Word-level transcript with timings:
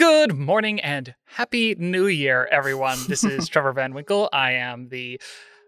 Good 0.00 0.34
morning 0.34 0.80
and 0.80 1.14
happy 1.26 1.74
new 1.74 2.06
year, 2.06 2.48
everyone. 2.50 2.96
This 3.06 3.22
is 3.22 3.48
Trevor 3.50 3.74
Van 3.74 3.92
Winkle. 3.92 4.30
I 4.32 4.52
am 4.52 4.88
the 4.88 5.20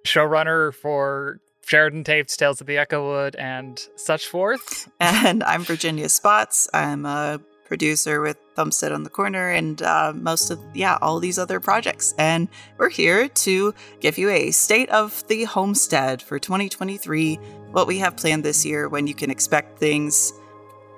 showrunner 0.07 0.73
for 0.73 1.41
Sheridan 1.67 2.03
Tapes, 2.03 2.35
Tales 2.35 2.63
of 2.63 2.67
the 2.67 2.79
Echowood, 2.79 3.37
and 3.37 3.79
such 3.97 4.27
forth. 4.27 4.91
And 4.99 5.45
I'm 5.45 5.65
Virginia 5.65 6.09
Spots. 6.09 6.67
I'm 6.73 7.05
a 7.05 7.43
producer 7.67 8.23
with 8.23 8.39
Homestead 8.57 8.91
on 8.91 9.03
the 9.03 9.11
Corner 9.11 9.51
and 9.51 9.83
uh, 9.83 10.15
most 10.17 10.51
of, 10.51 10.59
yeah, 10.73 10.97
all 11.03 11.21
these 11.21 11.39
other 11.39 11.61
projects. 11.61 12.15
And 12.17 12.49
we're 12.79 12.89
here 12.89 13.29
to 13.29 13.75
give 14.01 14.17
you 14.17 14.31
a 14.31 14.51
state 14.51 14.89
of 14.89 15.29
the 15.29 15.45
homestead 15.45 16.23
for 16.23 16.39
2023, 16.39 17.35
what 17.73 17.87
we 17.87 17.99
have 17.99 18.17
planned 18.17 18.45
this 18.45 18.65
year, 18.65 18.89
when 18.89 19.07
you 19.07 19.15
can 19.15 19.31
expect 19.31 19.79
things 19.79 20.33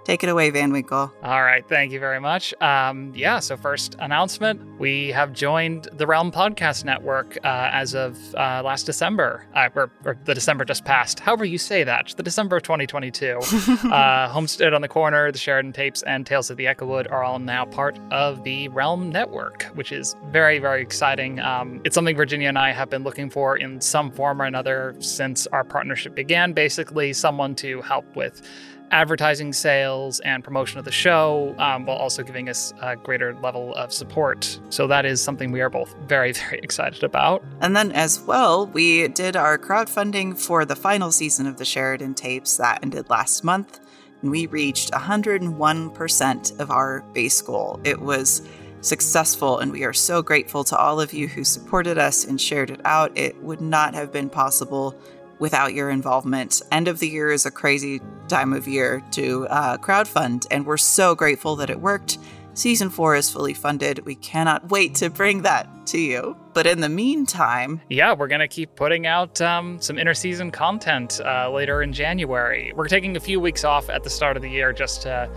Take 0.05 0.23
it 0.23 0.29
away, 0.29 0.51
Van 0.51 0.71
Winkle. 0.71 1.11
All 1.23 1.43
right, 1.43 1.67
thank 1.67 1.91
you 1.91 1.99
very 1.99 2.21
much. 2.21 2.53
Um, 2.61 3.13
yeah, 3.15 3.39
so 3.39 3.57
first 3.57 3.97
announcement 4.01 4.79
we 4.79 5.09
have 5.13 5.33
joined 5.33 5.89
the 5.95 6.07
Realm 6.07 6.31
Podcast 6.31 6.85
Network 6.85 7.39
uh, 7.43 7.71
as 7.73 7.95
of 7.95 8.19
uh, 8.35 8.61
last 8.63 8.85
December, 8.85 9.47
uh, 9.55 9.71
or, 9.75 9.91
or, 10.05 10.19
the 10.25 10.35
December 10.35 10.67
just 10.67 10.85
passed. 10.85 11.21
However, 11.21 11.47
you 11.47 11.57
say 11.57 11.85
that, 11.85 12.13
the 12.19 12.23
December 12.23 12.57
of 12.57 12.63
2022. 12.63 13.41
Uh, 13.95 14.29
Homestead 14.29 14.73
on 14.75 14.81
the 14.81 14.89
Corner, 14.89 15.31
the 15.31 15.39
Sheridan 15.39 15.73
Tapes, 15.73 16.03
and 16.03 16.27
Tales 16.27 16.51
of 16.51 16.57
the 16.57 16.67
Echowood 16.67 17.07
are 17.09 17.23
all 17.23 17.39
now 17.39 17.65
part 17.65 17.99
of 18.11 18.43
the 18.43 18.69
Realm 18.69 19.11
Network, 19.11 19.65
which 19.75 19.93
is 19.93 20.17
very, 20.31 20.59
very 20.59 20.83
exciting. 20.83 21.39
Um, 21.41 21.81
it's 21.85 21.95
something 21.95 22.17
Virginia 22.17 22.49
and 22.49 22.59
I 22.59 22.73
have 22.73 22.91
been 22.91 23.05
looking 23.05 23.31
for 23.31 23.57
in 23.57 23.81
some 23.81 24.11
form 24.11 24.41
or 24.41 24.47
another 24.47 24.97
since 25.01 25.47
our 25.49 25.65
partnership 25.65 26.15
began. 26.15 26.53
Basically, 26.53 27.13
someone 27.13 27.55
to 27.57 27.83
help 27.83 28.17
with 28.17 28.43
advertising 28.91 29.53
sales 29.53 30.21
and 30.21 30.45
promotion 30.45 30.79
of 30.79 30.85
the 30.85 30.93
show 30.93 31.55
um, 31.59 31.87
while 31.87 31.97
also 31.97 32.23
giving 32.23 32.49
us 32.49 32.73
a 32.81 32.97
greater 32.97 33.35
level 33.41 33.75
of 33.75 33.93
support. 33.93 34.59
So 34.71 34.87
that 34.87 35.05
is 35.05 35.23
something 35.23 35.51
we 35.53 35.61
are 35.61 35.71
both 35.71 35.95
very, 36.07 36.33
very 36.51 36.59
excited 36.59 37.03
about. 37.03 37.43
And 37.61 37.77
then, 37.77 37.93
as 37.93 38.21
well, 38.21 38.67
we 38.67 39.09
did 39.09 39.37
our 39.37 39.59
crowdfunding 39.59 40.39
for 40.39 40.65
the 40.65 40.77
final 40.77 41.11
season 41.13 41.47
of 41.47 41.57
the 41.57 41.65
Sheridan 41.65 42.15
tapes 42.15 42.57
that 42.57 42.81
ended 42.83 43.11
last 43.11 43.45
month, 43.45 43.81
and 44.23 44.31
we 44.31 44.47
reached 44.47 44.91
101% 44.93 46.61
of 46.61 46.71
our 46.71 47.03
base 47.13 47.43
goal. 47.43 47.81
It 47.85 48.01
was 48.01 48.49
successful, 48.85 49.59
and 49.59 49.73
we 49.73 49.85
are 49.85 49.93
so 49.93 50.23
grateful 50.23 50.63
to 50.65 50.77
all 50.77 51.01
of 51.01 51.13
you 51.13 51.27
who 51.27 51.43
supported 51.43 51.99
us 51.99 52.25
and 52.25 52.41
shared 52.41 52.71
it 52.71 52.81
out. 52.85 53.17
It 53.17 53.43
would 53.43 53.61
not 53.61 53.95
have 53.95 54.13
been 54.13 54.29
possible 54.29 54.99
without 55.39 55.75
your 55.75 55.91
involvement. 55.91 56.63
End 56.73 56.89
of 56.89 56.99
the 56.99 57.09
year 57.09 57.31
is 57.31 57.47
a 57.47 57.51
crazy 57.51 58.01
time 58.29 58.53
of 58.53 58.67
year 58.67 59.03
to 59.13 59.47
uh, 59.49 59.77
crowdfund, 59.79 60.47
and 60.51 60.67
we're 60.67 60.77
so 60.77 61.15
grateful 61.15 61.57
that 61.57 61.71
it 61.71 61.81
worked. 61.81 62.19
Season 62.55 62.89
four 62.89 63.17
is 63.17 63.29
fully 63.29 63.53
funded. 63.53 64.07
We 64.07 64.15
cannot 64.15 64.71
wait 64.71 64.95
to 64.97 65.11
bring 65.11 65.43
that 65.43 65.69
to 65.89 65.99
you. 65.99 66.37
But 66.53 66.69
in 66.69 66.81
the 66.81 66.89
meantime, 66.89 67.81
yeah, 67.89 68.13
we're 68.13 68.29
gonna 68.29 68.47
keep 68.47 68.77
putting 68.77 69.07
out 69.07 69.41
um, 69.41 69.81
some 69.81 69.97
interseason 69.97 70.53
content 70.53 71.21
uh, 71.25 71.51
later 71.51 71.83
in 71.83 71.93
January. 71.93 72.73
We're 72.77 72.89
taking 72.89 73.17
a 73.17 73.21
few 73.21 73.41
weeks 73.41 73.65
off 73.65 73.91
at 73.91 74.05
the 74.05 74.11
start 74.11 74.37
of 74.37 74.43
the 74.43 74.51
year 74.51 74.73
just 74.73 75.03
to 75.03 75.29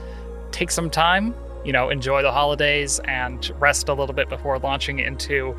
take 0.52 0.70
some 0.70 0.92
time, 0.92 1.34
you 1.66 1.73
know, 1.73 1.89
enjoy 1.89 2.22
the 2.22 2.32
holidays 2.32 3.00
and 3.06 3.52
rest 3.59 3.89
a 3.89 3.94
little 3.94 4.16
bit 4.16 4.30
before 4.30 4.59
launching 4.59 5.00
into 5.00 5.56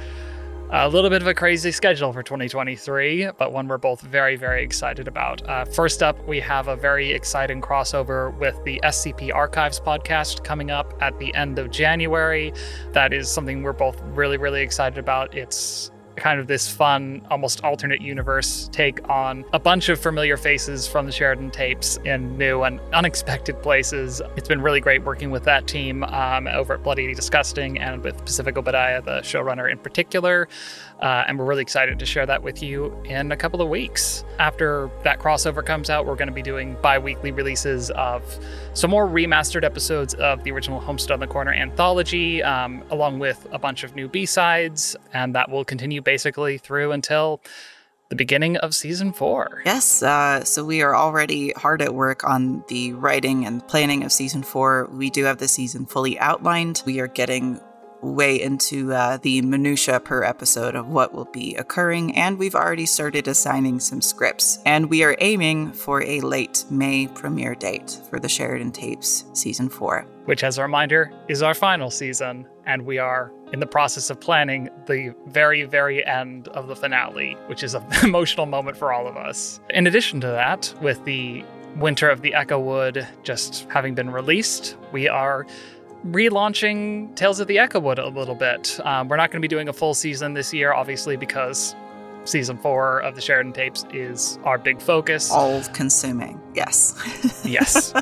a 0.71 0.89
little 0.89 1.09
bit 1.09 1.23
of 1.23 1.29
a 1.29 1.33
crazy 1.33 1.73
schedule 1.73 2.13
for 2.13 2.23
2023, 2.23 3.31
but 3.39 3.53
one 3.53 3.69
we're 3.69 3.79
both 3.79 4.03
very, 4.03 4.37
very 4.37 4.63
excited 4.63 5.09
about. 5.09 5.47
Uh, 5.49 5.65
first 5.65 6.03
up, 6.03 6.23
we 6.29 6.41
have 6.41 6.69
a 6.69 6.77
very 6.77 7.11
exciting 7.11 7.63
crossover 7.63 8.37
with 8.39 8.63
the 8.65 8.79
SCP 8.85 9.35
Archives 9.35 9.81
podcast 9.81 10.45
coming 10.45 10.71
up 10.71 10.93
at 11.01 11.19
the 11.19 11.35
end 11.35 11.59
of 11.59 11.71
January. 11.71 12.53
That 12.93 13.15
is 13.15 13.31
something 13.31 13.63
we're 13.63 13.73
both 13.73 13.99
really, 14.03 14.37
really 14.37 14.61
excited 14.61 14.99
about. 14.99 15.35
It's 15.35 15.91
kind 16.19 16.41
of 16.41 16.47
this 16.47 16.69
fun, 16.69 17.27
almost 17.31 17.63
alternate 17.65 18.01
universe 18.01 18.69
take 18.73 19.07
on 19.09 19.45
a 19.53 19.59
bunch 19.59 19.89
of 19.89 20.01
familiar 20.01 20.37
faces 20.37 20.87
from 20.87 21.07
the 21.07 21.13
Sheridan 21.13 21.51
tapes 21.51 21.99
in 22.05 22.37
new 22.37 22.63
and 22.63 22.81
unexpected 22.93 23.61
places. 23.63 24.21
It's 24.37 24.49
been 24.49 24.61
really 24.61 24.81
great 24.81 25.05
working 25.05 25.31
with 25.31 25.45
that 25.45 25.67
team 25.67 26.05
um, 26.05 26.47
over 26.49 26.75
at 26.75 26.83
Bloody 26.83 27.15
Disgusting 27.15 27.79
and 27.79 28.03
with 28.03 28.25
Pacific 28.25 28.57
Obadiah, 28.57 29.03
the 29.03 29.21
showrunner 29.21 29.71
in 29.71 29.79
particular. 29.79 30.49
Uh, 31.01 31.25
and 31.27 31.39
we're 31.39 31.45
really 31.45 31.63
excited 31.63 31.99
to 31.99 32.07
share 32.07 32.27
that 32.27 32.43
with 32.43 32.63
you 32.63 32.93
in 33.05 33.31
a 33.31 33.37
couple 33.37 33.63
of 33.63 33.69
weeks. 33.69 34.25
After 34.39 34.91
that 35.05 35.21
crossover 35.21 35.65
comes 35.65 35.91
out, 35.91 36.07
we're 36.07 36.17
going 36.17 36.29
to 36.29 36.35
be 36.35 36.43
doing 36.43 36.77
bi 36.83 36.99
weekly 36.99 37.31
releases 37.31 37.91
of 37.93 38.39
some 38.75 38.91
more 38.91 39.07
remastered 39.07 39.65
episodes 39.65 40.15
of 40.15 40.43
the 40.45 40.51
original 40.51 40.81
Homestead 40.81 41.13
on 41.13 41.21
the 41.21 41.27
Corner 41.27 41.53
anthology, 41.53 42.43
um, 42.43 42.83
along 42.91 43.21
with 43.21 43.47
a 43.53 43.59
bunch 43.59 43.85
of 43.85 43.95
new 43.95 44.09
B 44.09 44.27
sides. 44.27 44.97
And 45.13 45.35
that 45.35 45.51
will 45.51 45.65
continue 45.65 46.03
basically 46.03 46.59
through 46.59 46.93
until 46.93 47.41
the 48.09 48.17
beginning 48.17 48.57
of 48.59 48.75
season 48.75 49.13
four. 49.13 49.63
Yes, 49.67 50.03
uh, 50.03 50.43
so 50.43 50.65
we 50.65 50.81
are 50.83 50.97
already 50.97 51.53
hard 51.53 51.83
at 51.83 51.95
work 51.95 52.25
on 52.25 52.65
the 52.69 52.95
writing 52.95 53.45
and 53.45 53.67
planning 53.69 54.03
of 54.03 54.13
season 54.13 54.43
four. 54.43 54.89
We 54.91 55.11
do 55.11 55.25
have 55.25 55.39
the 55.39 55.49
season 55.49 55.85
fully 55.85 56.19
outlined. 56.19 56.83
We 56.87 57.01
are 57.01 57.07
getting 57.07 57.61
way 58.03 58.41
into 58.41 58.93
uh, 58.93 59.19
the 59.19 59.43
minutia 59.43 60.01
per 60.01 60.23
episode 60.23 60.75
of 60.75 60.89
what 60.89 61.13
will 61.13 61.27
be 61.27 61.55
occurring, 61.57 62.17
and 62.17 62.39
we've 62.39 62.55
already 62.55 62.87
started 62.87 63.29
assigning 63.29 63.81
some 63.81 64.01
scripts. 64.01 64.59
And 64.65 64.89
we 64.91 65.03
are 65.05 65.17
aiming 65.21 65.73
for 65.73 66.03
a 66.03 66.21
late 66.21 66.65
May 66.71 67.07
premiere 67.09 67.55
date 67.55 68.01
for 68.11 68.19
the 68.19 68.29
Sheridan 68.29 68.73
Tapes 68.73 69.25
season 69.33 69.69
four. 69.69 70.07
Which, 70.27 70.45
as 70.45 70.59
a 70.59 70.63
reminder, 70.63 71.13
is 71.29 71.43
our 71.43 71.55
final 71.55 71.91
season, 71.91 72.47
and 72.67 72.85
we 72.85 72.99
are 72.99 73.33
in 73.53 73.61
the 73.61 73.67
process 73.67 74.11
of 74.11 74.21
planning 74.21 74.69
the 74.87 75.15
very, 75.27 75.65
very 75.65 76.05
end 76.07 76.49
of 76.49 76.69
the 76.69 76.77
finale, 76.77 77.35
which 77.47 77.63
is 77.63 77.75
an 77.75 77.85
emotional 78.03 78.47
moment 78.47 78.77
for 78.77 78.93
all 78.93 79.07
of 79.07 79.17
us. 79.17 79.61
In 79.71 79.87
addition 79.87 80.21
to 80.21 80.27
that, 80.27 80.73
with 80.83 81.03
the 81.05 81.45
Winter 81.77 82.09
of 82.09 82.23
the 82.23 82.35
Echowood 82.35 83.07
just 83.23 83.69
having 83.71 83.95
been 83.95 84.11
released, 84.11 84.77
we 84.93 85.09
are 85.09 85.47
relaunching 86.07 87.15
Tales 87.17 87.41
of 87.41 87.49
the 87.49 87.59
Echowood 87.59 87.99
a 87.99 88.09
little 88.09 88.35
bit. 88.35 88.79
Um, 88.85 89.09
we're 89.09 89.17
not 89.17 89.31
going 89.31 89.41
to 89.41 89.45
be 89.45 89.49
doing 89.49 89.69
a 89.69 89.73
full 89.73 89.95
season 89.95 90.35
this 90.35 90.53
year, 90.53 90.73
obviously, 90.73 91.17
because 91.17 91.75
season 92.29 92.59
four 92.59 93.01
of 93.01 93.15
the 93.15 93.21
Sheridan 93.21 93.53
tapes 93.53 93.85
is 93.93 94.39
our 94.45 94.59
big 94.59 94.81
focus. 94.81 95.31
All 95.31 95.63
consuming, 95.73 96.41
yes. 96.55 96.95
yes. 97.45 97.93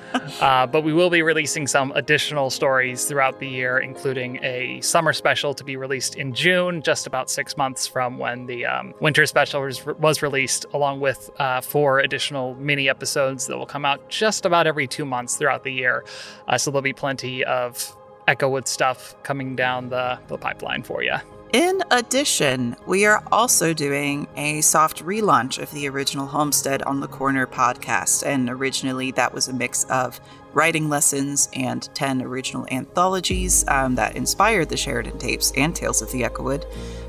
Uh, 0.40 0.66
but 0.66 0.82
we 0.82 0.92
will 0.92 1.10
be 1.10 1.22
releasing 1.22 1.66
some 1.66 1.92
additional 1.92 2.50
stories 2.50 3.04
throughout 3.04 3.38
the 3.38 3.48
year, 3.48 3.78
including 3.78 4.42
a 4.42 4.80
summer 4.80 5.12
special 5.12 5.54
to 5.54 5.64
be 5.64 5.76
released 5.76 6.16
in 6.16 6.34
June, 6.34 6.82
just 6.82 7.06
about 7.06 7.30
six 7.30 7.56
months 7.56 7.86
from 7.86 8.18
when 8.18 8.46
the 8.46 8.66
um, 8.66 8.92
winter 9.00 9.24
special 9.26 9.62
was, 9.62 9.84
was, 9.86 10.22
released, 10.22 10.66
along 10.72 11.00
with 11.00 11.30
uh, 11.38 11.60
four 11.60 12.00
additional 12.00 12.54
mini 12.56 12.88
episodes 12.88 13.46
that 13.46 13.56
will 13.56 13.66
come 13.66 13.84
out 13.84 14.08
just 14.08 14.44
about 14.44 14.66
every 14.66 14.86
two 14.86 15.04
months 15.04 15.36
throughout 15.36 15.62
the 15.62 15.72
year. 15.72 16.04
Uh, 16.48 16.58
so 16.58 16.70
there'll 16.70 16.82
be 16.82 16.92
plenty 16.92 17.44
of 17.44 17.96
Echowood 18.26 18.66
stuff 18.66 19.14
coming 19.22 19.54
down 19.54 19.88
the, 19.88 20.18
the 20.26 20.36
pipeline 20.36 20.82
for 20.82 21.02
you. 21.02 21.14
In 21.56 21.82
addition, 21.90 22.76
we 22.84 23.06
are 23.06 23.22
also 23.32 23.72
doing 23.72 24.28
a 24.36 24.60
soft 24.60 25.02
relaunch 25.02 25.58
of 25.58 25.70
the 25.70 25.88
original 25.88 26.26
Homestead 26.26 26.82
on 26.82 27.00
the 27.00 27.08
Corner 27.08 27.46
podcast. 27.46 28.26
And 28.26 28.50
originally, 28.50 29.10
that 29.12 29.32
was 29.32 29.48
a 29.48 29.54
mix 29.54 29.84
of 29.84 30.20
writing 30.52 30.90
lessons 30.90 31.48
and 31.54 31.88
10 31.94 32.20
original 32.20 32.66
anthologies 32.70 33.64
um, 33.68 33.94
that 33.94 34.16
inspired 34.16 34.68
the 34.68 34.76
Sheridan 34.76 35.16
tapes 35.16 35.50
and 35.56 35.74
Tales 35.74 36.02
of 36.02 36.12
the 36.12 36.24
Echowood. 36.24 36.66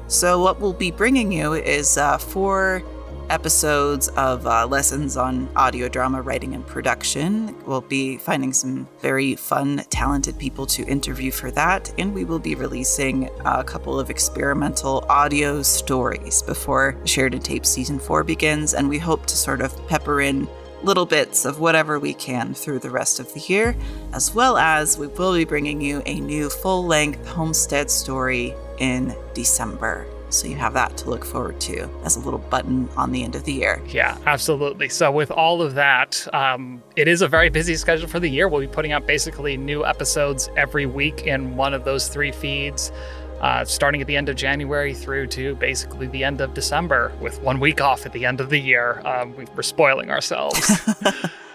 So, 0.08 0.42
what 0.42 0.62
we'll 0.62 0.72
be 0.72 0.92
bringing 0.92 1.30
you 1.30 1.52
is 1.52 1.98
uh, 1.98 2.18
four 2.18 2.84
episodes 3.30 4.08
of 4.10 4.46
uh, 4.46 4.66
lessons 4.68 5.18
on 5.18 5.50
audio 5.56 5.88
drama 5.88 6.22
writing 6.22 6.56
and 6.56 6.66
production. 6.66 7.56
We'll 7.66 7.82
be 7.82 8.18
finding 8.18 8.54
some 8.54 8.88
very 9.00 9.36
fun, 9.36 9.84
talented 9.90 10.38
people 10.38 10.66
to 10.68 10.84
interview 10.86 11.32
for 11.32 11.52
that, 11.52 11.94
and 11.98 12.14
we 12.14 12.26
will 12.26 12.40
be 12.40 12.56
releasing 12.56 13.30
a 13.46 13.64
couple 13.64 14.00
of 14.00 14.10
experimental 14.10 15.06
audio 15.10 15.62
stories 15.62 16.42
before 16.42 16.96
Sheridan 17.06 17.42
Tape 17.42 17.66
Season 17.66 18.00
4 18.00 18.24
begins, 18.24 18.74
and 18.74 18.88
we 18.90 18.98
hope 18.98 19.26
to 19.26 19.36
sort 19.36 19.62
of 19.62 19.76
pepper 19.88 20.22
in 20.22 20.48
little 20.84 21.06
bits 21.06 21.46
of 21.46 21.60
whatever 21.60 22.00
we 22.00 22.14
can 22.14 22.54
through 22.54 22.80
the 22.80 22.90
rest 22.90 23.20
of 23.20 23.34
the 23.34 23.40
year, 23.42 23.76
as 24.14 24.34
well 24.34 24.58
as 24.58 24.98
we 24.98 25.08
will 25.08 25.34
be 25.34 25.46
bringing 25.46 25.82
you 25.82 26.02
a 26.06 26.20
new 26.20 26.50
full 26.50 26.86
length 26.86 27.28
homestead 27.28 27.90
story 27.90 28.54
in 28.80 29.16
December. 29.34 30.08
So 30.30 30.48
you 30.48 30.56
have 30.56 30.74
that 30.74 30.98
to 30.98 31.10
look 31.10 31.24
forward 31.24 31.60
to 31.62 31.90
as 32.04 32.18
a 32.18 32.20
little 32.20 32.40
button 32.40 32.90
on 32.98 33.12
the 33.12 33.24
end 33.24 33.36
of 33.36 33.46
the 33.46 33.54
year. 33.54 33.82
Yeah, 33.88 34.18
absolutely. 34.26 34.90
So 34.90 35.12
with 35.12 35.32
all 35.32 35.62
of 35.62 35.76
that, 35.76 36.28
um, 36.34 36.84
it 36.96 37.08
is 37.08 37.22
a 37.22 37.28
very 37.28 37.50
busy 37.50 37.76
schedule 37.76 38.10
for 38.10 38.20
the 38.20 38.28
year. 38.28 38.50
We'll 38.50 38.62
be 38.62 38.68
putting 38.68 38.92
out 38.92 39.08
basically 39.08 39.56
new 39.56 39.86
episodes 39.86 40.50
every 40.58 40.86
week 40.86 41.26
in 41.26 41.56
one 41.56 41.74
of 41.74 41.86
those 41.86 42.10
three 42.10 42.32
feeds. 42.32 42.92
Uh, 43.40 43.64
starting 43.64 44.02
at 44.02 44.08
the 44.08 44.18
end 44.18 44.30
of 44.30 44.36
January 44.36 44.96
through 44.96 45.28
to 45.28 45.54
basically 45.56 46.08
the 46.08 46.24
end 46.24 46.42
of 46.42 46.56
December, 46.56 47.12
with 47.22 47.40
one 47.44 47.60
week 47.60 47.80
off 47.80 48.04
at 48.08 48.12
the 48.12 48.26
end 48.26 48.42
of 48.42 48.50
the 48.50 48.58
year. 48.58 49.00
Um, 49.06 49.36
we, 49.36 49.46
are 49.56 49.62
spoiling 49.62 50.10
ourselves. 50.10 50.72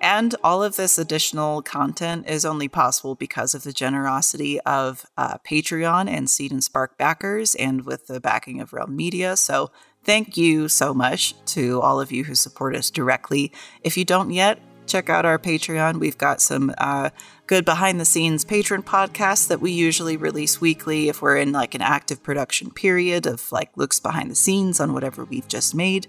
And 0.00 0.34
all 0.42 0.62
of 0.62 0.76
this 0.76 0.98
additional 0.98 1.60
content 1.62 2.28
is 2.28 2.44
only 2.44 2.68
possible 2.68 3.14
because 3.14 3.54
of 3.54 3.64
the 3.64 3.72
generosity 3.72 4.58
of 4.60 5.04
uh, 5.16 5.38
Patreon 5.38 6.08
and 6.08 6.30
Seed 6.30 6.52
and 6.52 6.64
Spark 6.64 6.96
backers, 6.96 7.54
and 7.54 7.84
with 7.84 8.06
the 8.06 8.20
backing 8.20 8.60
of 8.60 8.72
Realm 8.72 8.96
Media. 8.96 9.36
So, 9.36 9.70
thank 10.02 10.36
you 10.36 10.68
so 10.68 10.94
much 10.94 11.34
to 11.44 11.80
all 11.82 12.00
of 12.00 12.10
you 12.10 12.24
who 12.24 12.34
support 12.34 12.74
us 12.74 12.90
directly. 12.90 13.52
If 13.82 13.98
you 13.98 14.06
don't 14.06 14.30
yet, 14.30 14.58
check 14.86 15.08
out 15.08 15.24
our 15.24 15.38
Patreon. 15.38 16.00
We've 16.00 16.18
got 16.18 16.40
some 16.40 16.74
uh, 16.78 17.10
good 17.46 17.64
behind 17.64 18.00
the 18.00 18.04
scenes 18.04 18.44
patron 18.44 18.82
podcasts 18.82 19.48
that 19.48 19.60
we 19.60 19.70
usually 19.70 20.16
release 20.16 20.60
weekly 20.60 21.08
if 21.08 21.22
we're 21.22 21.36
in 21.36 21.52
like 21.52 21.74
an 21.74 21.82
active 21.82 22.22
production 22.22 22.70
period 22.70 23.26
of 23.26 23.50
like 23.52 23.70
looks 23.76 24.00
behind 24.00 24.30
the 24.30 24.34
scenes 24.34 24.80
on 24.80 24.92
whatever 24.92 25.24
we've 25.24 25.48
just 25.48 25.74
made. 25.74 26.08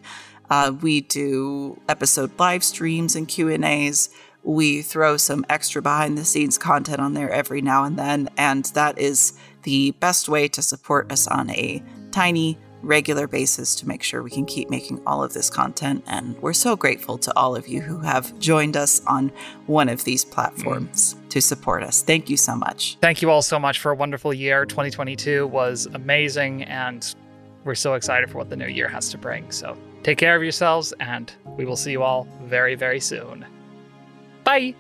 Uh, 0.52 0.74
we 0.82 1.00
do 1.00 1.80
episode 1.88 2.30
live 2.38 2.62
streams 2.62 3.16
and 3.16 3.26
Q 3.26 3.48
and 3.48 3.64
A's. 3.64 4.10
We 4.44 4.82
throw 4.82 5.16
some 5.16 5.46
extra 5.50 5.82
behind 5.82 6.18
the 6.18 6.26
scenes 6.26 6.58
content 6.58 7.00
on 7.00 7.14
there 7.14 7.30
every 7.30 7.62
now 7.62 7.86
and 7.86 7.98
then, 7.98 8.28
and 8.38 8.66
that 8.74 9.00
is 9.00 9.34
the 9.64 9.92
best 10.02 10.28
way 10.28 10.50
to 10.50 10.62
support 10.62 11.10
us 11.10 11.26
on 11.26 11.50
a 11.52 11.82
tiny, 12.12 12.58
regular 12.82 13.28
basis 13.28 13.76
to 13.76 13.88
make 13.88 14.04
sure 14.04 14.24
we 14.24 14.30
can 14.30 14.46
keep 14.46 14.70
making 14.70 15.02
all 15.08 15.24
of 15.24 15.32
this 15.34 15.50
content. 15.50 16.04
And 16.08 16.38
we're 16.42 16.52
so 16.52 16.76
grateful 16.76 17.18
to 17.20 17.38
all 17.38 17.56
of 17.56 17.70
you 17.70 17.80
who 17.80 18.00
have 18.00 18.38
joined 18.40 18.76
us 18.76 19.02
on 19.06 19.32
one 19.68 19.88
of 19.88 20.04
these 20.04 20.26
platforms 20.26 21.14
mm. 21.14 21.30
to 21.30 21.42
support 21.42 21.82
us. 21.82 22.02
Thank 22.02 22.30
you 22.30 22.36
so 22.36 22.58
much. 22.58 22.98
Thank 23.00 23.22
you 23.22 23.30
all 23.30 23.44
so 23.44 23.58
much 23.58 23.80
for 23.80 23.92
a 23.92 23.96
wonderful 23.96 24.34
year. 24.34 24.66
2022 24.66 25.48
was 25.48 25.88
amazing, 25.94 26.64
and 26.64 27.16
we're 27.64 27.76
so 27.76 27.94
excited 27.94 28.30
for 28.30 28.40
what 28.40 28.50
the 28.50 28.58
new 28.58 28.68
year 28.68 28.90
has 28.90 29.10
to 29.12 29.18
bring. 29.18 29.50
So 29.52 29.78
Take 30.04 30.18
care 30.18 30.36
of 30.36 30.44
yourselves, 30.44 30.94
and 31.00 31.32
we 31.58 31.66
will 31.66 31.76
see 31.76 31.92
you 31.92 32.02
all 32.04 32.28
very, 32.44 32.76
very 32.76 33.00
soon. 33.00 33.46
Bye! 34.44 34.76